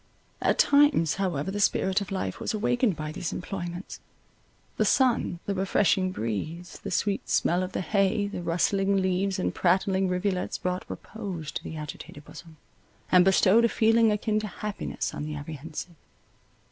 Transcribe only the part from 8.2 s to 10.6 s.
the rustling leaves and prattling rivulets